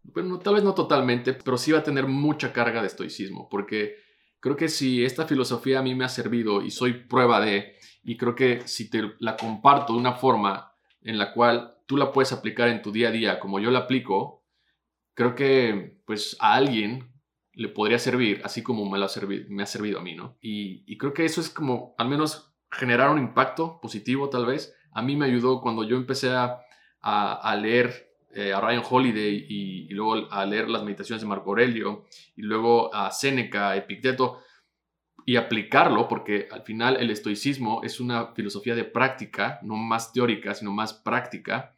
bueno, 0.03 0.39
tal 0.39 0.55
vez 0.55 0.63
no 0.63 0.73
totalmente, 0.73 1.33
pero 1.33 1.57
sí 1.57 1.71
va 1.71 1.79
a 1.79 1.83
tener 1.83 2.07
mucha 2.07 2.53
carga 2.53 2.81
de 2.81 2.87
estoicismo, 2.87 3.49
porque 3.49 3.97
creo 4.39 4.55
que 4.55 4.67
si 4.67 5.03
esta 5.03 5.25
filosofía 5.25 5.79
a 5.79 5.83
mí 5.83 5.95
me 5.95 6.05
ha 6.05 6.09
servido 6.09 6.61
y 6.61 6.71
soy 6.71 6.93
prueba 6.93 7.39
de 7.39 7.75
y 8.03 8.17
creo 8.17 8.35
que 8.35 8.67
si 8.67 8.89
te 8.89 9.13
la 9.19 9.35
comparto 9.35 9.93
de 9.93 9.99
una 9.99 10.13
forma 10.13 10.73
en 11.01 11.17
la 11.17 11.33
cual 11.33 11.75
tú 11.85 11.97
la 11.97 12.11
puedes 12.11 12.31
aplicar 12.31 12.69
en 12.69 12.81
tu 12.81 12.91
día 12.91 13.09
a 13.09 13.11
día 13.11 13.39
como 13.39 13.59
yo 13.59 13.71
la 13.71 13.79
aplico, 13.79 14.43
creo 15.13 15.35
que 15.35 15.99
pues 16.05 16.35
a 16.39 16.55
alguien 16.55 17.11
le 17.53 17.67
podría 17.67 17.99
servir, 17.99 18.41
así 18.43 18.63
como 18.63 18.89
me, 18.89 18.97
lo 18.97 19.05
ha, 19.05 19.09
servido, 19.09 19.45
me 19.49 19.63
ha 19.63 19.65
servido 19.65 19.99
a 19.99 20.01
mí, 20.03 20.15
¿no? 20.15 20.37
Y, 20.41 20.97
creo 20.97 21.13
que 21.13 21.25
eso 21.25 21.41
es 21.41 21.49
como, 21.49 21.95
al 21.97 22.07
menos, 22.07 22.53
generar 22.71 23.09
un 23.09 23.19
impacto 23.19 23.79
positivo, 23.81 24.29
tal 24.29 24.45
vez. 24.45 24.73
A 24.93 25.01
mí 25.01 25.15
me 25.17 25.25
ayudó 25.25 25.61
cuando 25.61 25.83
yo 25.83 25.97
empecé 25.97 26.31
a, 26.31 26.61
a, 27.01 27.55
leer 27.57 28.15
eh, 28.33 28.53
a 28.53 28.61
Ryan 28.61 28.83
Holiday 28.89 29.45
y, 29.49 29.87
y, 29.89 29.93
luego 29.93 30.31
a 30.31 30.45
leer 30.45 30.69
las 30.69 30.83
meditaciones 30.83 31.21
de 31.21 31.27
Marco 31.27 31.49
Aurelio 31.49 32.05
y 32.37 32.41
luego 32.41 32.93
a 32.95 33.11
Séneca, 33.11 33.75
Epicteto 33.75 34.39
y 35.25 35.35
aplicarlo, 35.35 36.07
porque 36.07 36.47
al 36.51 36.63
final 36.63 36.97
el 36.97 37.11
estoicismo 37.11 37.81
es 37.83 37.99
una 37.99 38.33
filosofía 38.33 38.75
de 38.75 38.83
práctica, 38.83 39.59
no 39.63 39.75
más 39.75 40.11
teórica, 40.13 40.53
sino 40.53 40.71
más 40.71 40.93
práctica. 40.93 41.77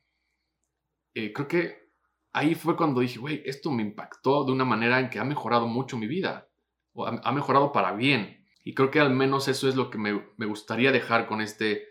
Eh, 1.14 1.34
creo 1.34 1.48
que 1.48 1.92
ahí 2.32 2.56
fue 2.56 2.76
cuando 2.76 3.02
dije, 3.02 3.20
güey, 3.20 3.42
esto 3.46 3.72
me 3.72 3.84
impactó 3.84 4.44
de 4.46 4.52
una 4.52 4.66
manera 4.66 5.00
en 5.00 5.10
que 5.10 5.20
ha 5.20 5.24
mejorado 5.24 5.68
mucho 5.68 5.98
mi 5.98 6.08
vida, 6.08 6.50
o 6.94 7.06
ha, 7.06 7.32
mejorado 7.32 7.72
para 7.72 7.94
bien. 7.94 8.46
Y 8.64 8.74
creo 8.74 8.92
que 8.92 9.00
al 9.00 9.12
menos 9.12 9.48
eso 9.48 9.68
es 9.68 9.76
lo 9.76 9.90
que 9.90 9.98
me, 9.98 10.26
me, 10.38 10.46
gustaría 10.46 10.92
dejar 10.92 11.28
con 11.28 11.42
este, 11.42 11.88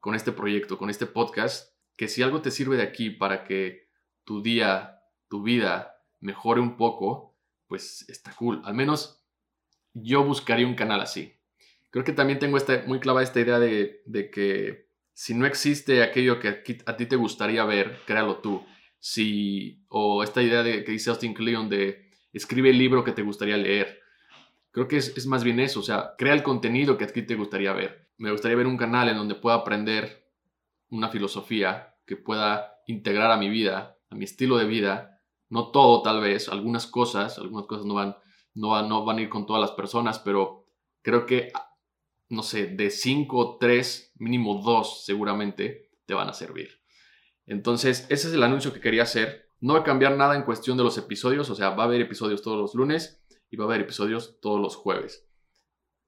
con 0.00 0.14
este 0.14 0.32
proyecto, 0.32 0.78
con 0.78 0.90
este 0.90 1.06
podcast, 1.06 1.74
que 1.96 2.08
si 2.08 2.22
algo 2.22 2.42
te 2.42 2.50
sirve 2.50 2.76
de 2.76 2.82
aquí 2.82 3.10
para 3.10 3.44
que 3.44 3.90
tu 4.24 4.42
día, 4.42 5.02
tu 5.28 5.42
vida 5.42 5.94
mejore 6.20 6.60
un 6.60 6.76
poco, 6.76 7.36
pues 7.66 8.08
está 8.08 8.34
cool. 8.34 8.60
Al 8.64 8.74
menos 8.74 9.19
yo 9.94 10.24
buscaría 10.24 10.66
un 10.66 10.74
canal 10.74 11.00
así. 11.00 11.34
Creo 11.90 12.04
que 12.04 12.12
también 12.12 12.38
tengo 12.38 12.56
esta, 12.56 12.84
muy 12.86 13.00
clavada 13.00 13.24
esta 13.24 13.40
idea 13.40 13.58
de, 13.58 14.02
que 14.32 14.86
si 15.12 15.34
no 15.34 15.46
existe 15.46 16.02
aquello 16.02 16.38
que 16.38 16.62
a 16.86 16.96
ti 16.96 17.06
te 17.06 17.16
gustaría 17.16 17.64
ver, 17.64 17.98
créalo 18.06 18.36
tú. 18.36 18.64
Si, 18.98 19.84
o 19.88 20.22
esta 20.22 20.42
idea 20.42 20.62
de, 20.62 20.84
que 20.84 20.92
dice 20.92 21.10
Austin 21.10 21.34
Kleon 21.34 21.68
de 21.68 22.10
escribe 22.32 22.70
el 22.70 22.78
libro 22.78 23.02
que 23.02 23.12
te 23.12 23.22
gustaría 23.22 23.56
leer. 23.56 24.00
Creo 24.70 24.86
que 24.86 24.98
es, 24.98 25.16
es 25.16 25.26
más 25.26 25.42
bien 25.42 25.58
eso, 25.58 25.80
o 25.80 25.82
sea, 25.82 26.14
crea 26.16 26.32
el 26.32 26.44
contenido 26.44 26.96
que 26.96 27.04
a 27.04 27.08
ti 27.08 27.22
te 27.22 27.34
gustaría 27.34 27.72
ver. 27.72 28.08
Me 28.18 28.30
gustaría 28.30 28.56
ver 28.56 28.66
un 28.66 28.76
canal 28.76 29.08
en 29.08 29.16
donde 29.16 29.34
pueda 29.34 29.56
aprender 29.56 30.28
una 30.90 31.08
filosofía 31.08 31.96
que 32.06 32.16
pueda 32.16 32.80
integrar 32.86 33.30
a 33.32 33.36
mi 33.36 33.48
vida, 33.48 33.96
a 34.10 34.14
mi 34.14 34.24
estilo 34.24 34.58
de 34.58 34.66
vida. 34.66 35.20
No 35.48 35.70
todo, 35.70 36.02
tal 36.02 36.20
vez, 36.20 36.48
algunas 36.48 36.86
cosas, 36.86 37.38
algunas 37.38 37.66
cosas 37.66 37.86
no 37.86 37.94
van 37.94 38.16
no, 38.54 38.80
no 38.86 39.04
van 39.04 39.18
a 39.18 39.22
ir 39.22 39.28
con 39.28 39.46
todas 39.46 39.60
las 39.60 39.72
personas, 39.72 40.18
pero 40.18 40.66
creo 41.02 41.26
que, 41.26 41.52
no 42.28 42.42
sé, 42.42 42.66
de 42.66 42.90
5, 42.90 43.58
3, 43.58 44.12
mínimo 44.16 44.62
2 44.62 45.04
seguramente 45.04 45.90
te 46.06 46.14
van 46.14 46.28
a 46.28 46.32
servir. 46.32 46.80
Entonces, 47.46 48.06
ese 48.10 48.28
es 48.28 48.34
el 48.34 48.42
anuncio 48.42 48.72
que 48.72 48.80
quería 48.80 49.02
hacer. 49.02 49.48
No 49.60 49.74
va 49.74 49.80
a 49.80 49.84
cambiar 49.84 50.16
nada 50.16 50.36
en 50.36 50.42
cuestión 50.42 50.76
de 50.76 50.84
los 50.84 50.96
episodios, 50.98 51.50
o 51.50 51.54
sea, 51.54 51.70
va 51.70 51.84
a 51.84 51.86
haber 51.86 52.00
episodios 52.00 52.42
todos 52.42 52.58
los 52.58 52.74
lunes 52.74 53.22
y 53.50 53.56
va 53.56 53.64
a 53.64 53.68
haber 53.68 53.80
episodios 53.80 54.40
todos 54.40 54.60
los 54.60 54.76
jueves. 54.76 55.26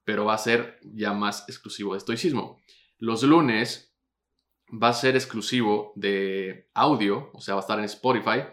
Pero 0.05 0.25
va 0.25 0.35
a 0.35 0.39
ser 0.39 0.79
ya 0.83 1.13
más 1.13 1.49
exclusivo 1.49 1.93
de 1.93 1.99
estoicismo. 1.99 2.61
Los 2.99 3.23
lunes 3.23 3.95
va 4.73 4.89
a 4.89 4.95
ser 4.95 5.17
exclusivo 5.17 5.93
de 5.97 6.71
audio, 6.75 7.31
o 7.35 7.41
sea, 7.41 7.55
va 7.55 7.61
a 7.61 7.63
estar 7.63 7.79
en 7.79 7.85
Spotify. 7.85 8.45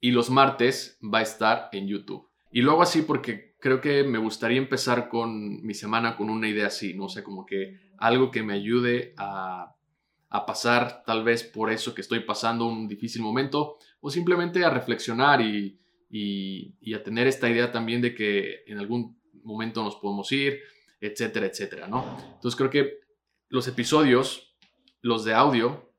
Y 0.00 0.12
los 0.12 0.30
martes 0.30 0.98
va 1.02 1.18
a 1.18 1.22
estar 1.22 1.68
en 1.72 1.88
YouTube. 1.88 2.28
Y 2.50 2.62
luego 2.62 2.82
así 2.82 3.02
porque 3.02 3.56
creo 3.60 3.80
que 3.80 4.04
me 4.04 4.18
gustaría 4.18 4.58
empezar 4.58 5.08
con 5.08 5.64
mi 5.64 5.74
semana 5.74 6.16
con 6.16 6.30
una 6.30 6.48
idea 6.48 6.68
así, 6.68 6.94
no 6.94 7.08
sé, 7.08 7.22
como 7.22 7.44
que 7.44 7.92
algo 7.98 8.30
que 8.30 8.42
me 8.42 8.54
ayude 8.54 9.14
a, 9.16 9.74
pasar 10.46 11.04
tal 11.06 11.24
vez 11.24 11.42
por 11.42 11.70
eso 11.70 11.94
que 11.94 12.02
estoy 12.02 12.20
pasando 12.20 12.66
un 12.66 12.86
difícil 12.86 13.22
momento 13.22 13.78
o 14.00 14.10
simplemente 14.10 14.62
a 14.64 14.70
reflexionar 14.70 15.40
y, 15.40 15.78
y, 16.10 16.94
a 16.94 17.02
tener 17.02 17.26
esta 17.26 17.48
idea 17.48 17.72
también 17.72 18.02
de 18.02 18.14
que 18.14 18.62
en 18.66 18.78
algún 18.78 19.18
momento 19.42 19.82
nos 19.82 19.96
podemos 19.96 20.30
ir, 20.32 20.60
etcétera, 21.00 21.46
etcétera, 21.46 21.88
¿no? 21.88 22.16
Entonces 22.34 22.56
creo 22.56 22.70
que 22.70 22.98
los 23.48 23.66
episodios, 23.68 24.54
los 25.00 25.24
de 25.24 25.34
audio, 25.34 25.92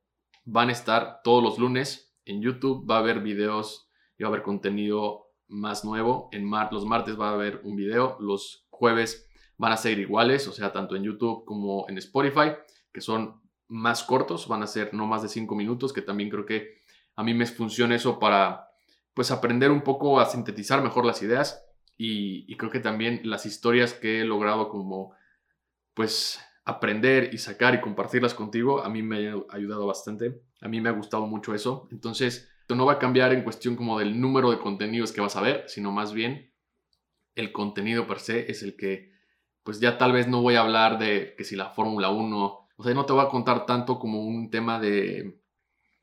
van 0.45 0.69
a 0.69 0.73
estar 0.73 1.21
todos 1.23 1.43
los 1.43 1.57
lunes 1.57 2.15
en 2.25 2.41
YouTube, 2.41 2.87
va 2.89 2.97
a 2.97 2.99
haber 2.99 3.21
videos 3.21 3.89
y 4.17 4.23
va 4.23 4.29
a 4.29 4.31
haber 4.31 4.43
contenido 4.43 5.28
más 5.49 5.83
nuevo. 5.83 6.29
En 6.31 6.49
los 6.71 6.85
martes 6.85 7.19
va 7.19 7.29
a 7.29 7.33
haber 7.33 7.61
un 7.63 7.75
video, 7.75 8.17
los 8.19 8.65
jueves 8.69 9.27
van 9.57 9.73
a 9.73 9.77
ser 9.77 9.99
iguales, 9.99 10.47
o 10.47 10.53
sea, 10.53 10.71
tanto 10.71 10.95
en 10.95 11.03
YouTube 11.03 11.43
como 11.43 11.87
en 11.89 11.97
Spotify, 11.97 12.53
que 12.93 13.01
son 13.01 13.41
más 13.67 14.03
cortos, 14.03 14.47
van 14.47 14.63
a 14.63 14.67
ser 14.67 14.93
no 14.93 15.05
más 15.05 15.21
de 15.21 15.27
5 15.27 15.53
minutos, 15.55 15.91
que 15.91 16.01
también 16.01 16.29
creo 16.29 16.45
que 16.45 16.79
a 17.15 17.23
mí 17.23 17.33
me 17.33 17.45
funciona 17.45 17.95
eso 17.95 18.19
para 18.19 18.69
pues 19.13 19.31
aprender 19.31 19.69
un 19.69 19.81
poco 19.81 20.19
a 20.19 20.25
sintetizar 20.25 20.81
mejor 20.81 21.05
las 21.05 21.21
ideas 21.21 21.65
y, 21.97 22.55
creo 22.55 22.71
que 22.71 22.79
también 22.79 23.19
las 23.25 23.45
historias 23.45 23.93
que 23.93 24.21
he 24.21 24.23
logrado 24.23 24.69
como 24.69 25.11
pues 25.93 26.39
aprender 26.63 27.33
y 27.33 27.37
sacar 27.37 27.75
y 27.75 27.81
compartirlas 27.81 28.33
contigo, 28.33 28.81
a 28.81 28.89
mí 28.89 29.03
me 29.03 29.27
ha 29.29 29.35
ayudado 29.49 29.85
bastante, 29.85 30.41
a 30.61 30.69
mí 30.69 30.79
me 30.79 30.87
ha 30.87 30.93
gustado 30.93 31.27
mucho 31.27 31.53
eso, 31.53 31.89
entonces 31.91 32.49
no 32.75 32.85
va 32.85 32.93
a 32.93 32.99
cambiar 32.99 33.33
en 33.33 33.43
cuestión 33.43 33.75
como 33.75 33.97
del 33.99 34.19
número 34.19 34.51
de 34.51 34.59
contenidos 34.59 35.11
que 35.11 35.21
vas 35.21 35.35
a 35.35 35.41
ver, 35.41 35.65
sino 35.67 35.91
más 35.91 36.13
bien 36.13 36.53
el 37.35 37.51
contenido 37.51 38.07
per 38.07 38.19
se 38.19 38.51
es 38.51 38.63
el 38.63 38.75
que, 38.75 39.11
pues 39.63 39.79
ya 39.79 39.97
tal 39.97 40.11
vez 40.11 40.27
no 40.27 40.41
voy 40.41 40.55
a 40.55 40.61
hablar 40.61 40.99
de 40.99 41.35
que 41.37 41.43
si 41.43 41.55
la 41.55 41.69
Fórmula 41.69 42.09
1, 42.09 42.67
o 42.75 42.83
sea, 42.83 42.93
no 42.93 43.05
te 43.05 43.13
voy 43.13 43.25
a 43.25 43.29
contar 43.29 43.65
tanto 43.65 43.97
como 43.97 44.21
un 44.21 44.49
tema 44.49 44.79
de, 44.79 45.41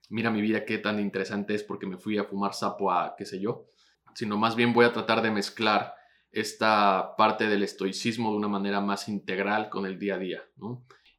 mira 0.08 0.30
mi 0.30 0.40
vida, 0.40 0.64
qué 0.64 0.78
tan 0.78 0.98
interesante 0.98 1.54
es 1.54 1.62
porque 1.62 1.86
me 1.86 1.98
fui 1.98 2.18
a 2.18 2.24
fumar 2.24 2.54
sapo 2.54 2.90
a 2.90 3.14
qué 3.16 3.24
sé 3.24 3.40
yo, 3.40 3.66
sino 4.14 4.36
más 4.36 4.56
bien 4.56 4.72
voy 4.72 4.86
a 4.86 4.92
tratar 4.92 5.22
de 5.22 5.30
mezclar 5.30 5.94
esta 6.32 7.14
parte 7.16 7.46
del 7.46 7.62
estoicismo 7.62 8.30
de 8.30 8.36
una 8.36 8.48
manera 8.48 8.80
más 8.80 9.08
integral 9.08 9.68
con 9.68 9.86
el 9.86 9.98
día 9.98 10.16
a 10.16 10.18
día, 10.18 10.42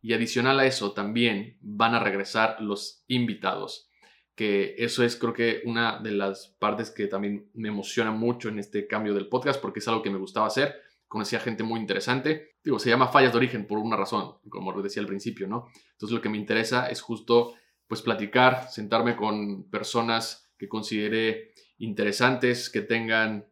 Y 0.02 0.14
adicional 0.14 0.60
a 0.60 0.66
eso, 0.66 0.94
también 0.94 1.58
van 1.62 1.96
a 1.96 2.00
regresar 2.00 2.62
los 2.62 3.04
invitados 3.08 3.87
que 4.38 4.76
eso 4.78 5.04
es 5.04 5.16
creo 5.16 5.34
que 5.34 5.64
una 5.66 5.98
de 5.98 6.12
las 6.12 6.56
partes 6.60 6.92
que 6.92 7.08
también 7.08 7.50
me 7.56 7.70
emociona 7.70 8.12
mucho 8.12 8.50
en 8.50 8.60
este 8.60 8.86
cambio 8.86 9.16
del 9.16 9.30
podcast 9.30 9.60
porque 9.60 9.80
es 9.80 9.88
algo 9.88 10.04
que 10.04 10.12
me 10.12 10.20
gustaba 10.20 10.46
hacer. 10.46 10.76
Conocí 11.08 11.36
a 11.36 11.40
gente 11.40 11.64
muy 11.64 11.80
interesante. 11.80 12.52
Digo, 12.64 12.78
se 12.78 12.92
llama 12.92 13.08
fallas 13.08 13.32
de 13.32 13.40
origen 13.40 13.66
por 13.66 13.80
una 13.80 13.98
razón, 13.98 14.36
como 14.48 14.80
decía 14.84 15.02
al 15.02 15.08
principio, 15.08 15.48
¿no? 15.48 15.68
Entonces 15.94 16.16
lo 16.16 16.22
que 16.22 16.30
me 16.30 16.38
interesa 16.38 16.88
es 16.88 17.02
justo 17.02 17.56
pues 17.88 18.04
platicar, 18.04 18.70
sentarme 18.70 19.16
con 19.16 19.72
personas 19.72 20.54
que 20.60 20.70
considere 20.70 21.54
interesantes, 21.80 22.70
que 22.70 22.82
tengan 22.82 23.48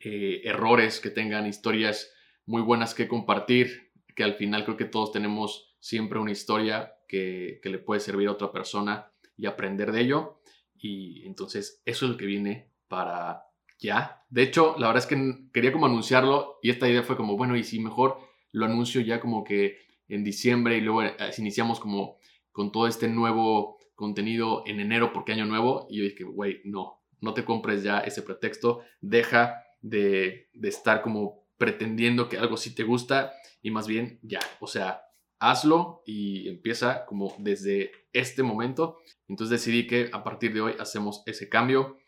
eh, 0.00 0.40
errores, 0.42 0.98
que 0.98 1.10
tengan 1.10 1.46
historias 1.46 2.12
muy 2.46 2.62
buenas 2.62 2.94
que 2.94 3.06
compartir, 3.06 3.92
que 4.16 4.24
al 4.24 4.34
final 4.34 4.64
creo 4.64 4.76
que 4.76 4.86
todos 4.86 5.12
tenemos 5.12 5.76
siempre 5.78 6.18
una 6.18 6.32
historia 6.32 6.94
que, 7.06 7.60
que 7.62 7.68
le 7.68 7.78
puede 7.78 8.00
servir 8.00 8.26
a 8.26 8.32
otra 8.32 8.50
persona 8.50 9.12
y 9.40 9.46
aprender 9.46 9.92
de 9.92 10.02
ello. 10.02 10.40
Y 10.76 11.26
entonces 11.26 11.82
eso 11.84 12.06
es 12.06 12.12
lo 12.12 12.16
que 12.16 12.26
viene 12.26 12.70
para 12.88 13.44
ya. 13.78 14.24
De 14.28 14.42
hecho, 14.42 14.74
la 14.78 14.88
verdad 14.88 15.02
es 15.02 15.06
que 15.06 15.50
quería 15.52 15.72
como 15.72 15.86
anunciarlo 15.86 16.58
y 16.62 16.70
esta 16.70 16.88
idea 16.88 17.02
fue 17.02 17.16
como, 17.16 17.36
bueno, 17.36 17.56
y 17.56 17.64
si 17.64 17.80
mejor 17.80 18.18
lo 18.52 18.66
anuncio 18.66 19.00
ya 19.00 19.20
como 19.20 19.44
que 19.44 19.78
en 20.08 20.24
diciembre 20.24 20.76
y 20.76 20.80
luego 20.80 21.02
eh, 21.02 21.16
iniciamos 21.38 21.80
como 21.80 22.18
con 22.52 22.72
todo 22.72 22.86
este 22.86 23.08
nuevo 23.08 23.78
contenido 23.94 24.64
en 24.66 24.80
enero 24.80 25.12
porque 25.12 25.32
año 25.32 25.46
nuevo. 25.46 25.86
Y 25.88 25.98
yo 25.98 26.04
dije, 26.04 26.24
güey, 26.24 26.60
no, 26.64 27.00
no 27.20 27.34
te 27.34 27.44
compres 27.44 27.82
ya 27.82 28.00
ese 28.00 28.22
pretexto, 28.22 28.82
deja 29.00 29.62
de, 29.80 30.48
de 30.52 30.68
estar 30.68 31.02
como 31.02 31.44
pretendiendo 31.56 32.28
que 32.28 32.38
algo 32.38 32.56
sí 32.56 32.74
te 32.74 32.84
gusta 32.84 33.32
y 33.62 33.70
más 33.70 33.86
bien 33.86 34.18
ya, 34.22 34.40
o 34.60 34.66
sea, 34.66 35.02
hazlo 35.40 36.02
y 36.06 36.48
empieza 36.48 37.06
como 37.06 37.34
desde 37.38 37.90
este 38.12 38.42
momento. 38.42 38.98
Entonces 39.26 39.58
decidí 39.60 39.86
que 39.86 40.10
a 40.12 40.22
partir 40.22 40.52
de 40.54 40.60
hoy 40.60 40.74
hacemos 40.78 41.22
ese 41.26 41.48
cambio. 41.48 41.98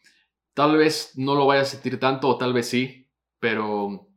Tal 0.55 0.77
vez 0.77 1.13
no 1.17 1.35
lo 1.35 1.47
vayas 1.47 1.69
a 1.69 1.71
sentir 1.73 1.99
tanto 1.99 2.29
o 2.29 2.39
tal 2.39 2.53
vez 2.53 2.69
sí, 2.69 3.09
pero 3.41 4.09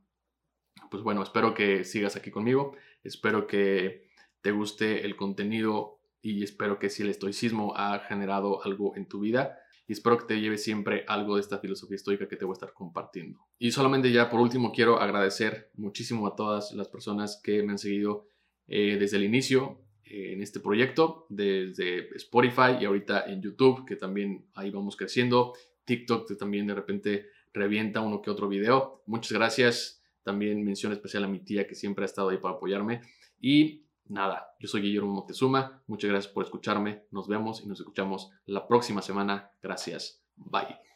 pues 0.92 1.02
bueno, 1.02 1.24
espero 1.24 1.54
que 1.54 1.84
sigas 1.84 2.16
aquí 2.16 2.30
conmigo. 2.30 2.76
Espero 3.04 3.48
que 3.48 4.10
te 4.42 4.52
guste 4.52 5.06
el 5.06 5.16
contenido 5.16 6.00
y 6.22 6.44
espero 6.44 6.78
que 6.78 6.90
si 6.90 7.04
el 7.04 7.10
estoicismo 7.10 7.74
ha 7.76 8.00
generado 8.00 8.64
algo 8.64 8.96
en 8.96 9.08
tu 9.08 9.20
vida 9.20 9.58
y 9.88 9.94
espero 9.94 10.18
que 10.18 10.26
te 10.26 10.42
lleve 10.42 10.58
siempre 10.58 11.06
algo 11.08 11.36
de 11.36 11.42
esta 11.42 11.60
filosofía 11.60 11.96
estoica 11.96 12.28
que 12.28 12.36
te 12.36 12.46
voy 12.46 12.54
a 12.54 12.58
estar 12.58 12.74
compartiendo. 12.74 13.40
Y 13.60 13.72
solamente 13.72 14.12
ya 14.12 14.30
por 14.30 14.42
último 14.42 14.72
quiero 14.72 15.00
agradecer 15.00 15.72
muchísimo 15.76 16.28
a 16.28 16.36
todas 16.36 16.72
las 16.74 16.90
personas 16.90 17.40
que 17.44 17.64
me 17.64 17.74
han 17.74 17.78
seguido 17.78 18.28
eh, 18.68 18.98
desde 19.00 19.18
el 19.18 19.24
inicio 19.24 19.82
eh, 20.04 20.34
en 20.34 20.42
este 20.42 20.60
proyecto, 20.60 21.26
desde 21.30 22.16
Spotify 22.16 22.78
y 22.80 22.86
ahorita 22.86 23.26
en 23.28 23.42
YouTube, 23.42 23.86
que 23.86 23.96
también 23.96 24.46
ahí 24.54 24.72
vamos 24.72 24.96
creciendo. 24.96 25.54
TikTok 25.86 26.28
que 26.28 26.36
también 26.36 26.68
de 26.68 26.74
repente 26.74 27.28
revienta 27.54 28.02
uno 28.02 28.22
que 28.22 28.30
otro 28.30 28.48
video. 28.48 29.04
Muchas 29.06 29.32
gracias. 29.34 30.04
También 30.24 30.64
mención 30.64 30.92
especial 30.92 31.24
a 31.24 31.28
mi 31.28 31.40
tía 31.40 31.68
que 31.68 31.76
siempre 31.76 32.04
ha 32.04 32.08
estado 32.08 32.30
ahí 32.30 32.38
para 32.38 32.56
apoyarme. 32.56 33.02
Y 33.40 33.86
nada, 34.08 34.56
yo 34.60 34.68
soy 34.68 34.82
Guillermo 34.82 35.14
Montezuma, 35.14 35.84
muchas 35.88 36.10
gracias 36.10 36.34
por 36.34 36.44
escucharme, 36.44 37.04
nos 37.12 37.28
vemos 37.28 37.62
y 37.64 37.68
nos 37.68 37.80
escuchamos 37.80 38.32
la 38.46 38.68
próxima 38.68 39.02
semana. 39.02 39.52
Gracias, 39.62 40.24
bye. 40.36 40.95